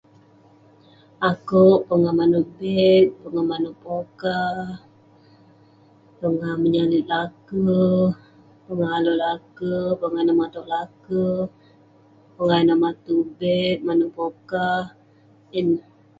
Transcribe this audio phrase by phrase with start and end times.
[1.29, 4.71] Akouk koluk manouk bem, koluk manouk pokah,
[6.17, 6.75] koluk manouk
[7.11, 7.57] lake.
[8.67, 9.65] Pongah alek lake.
[9.99, 11.23] Koluk manouk lake.
[12.35, 14.81] Pongah ineh manouk bek, manouk pokah.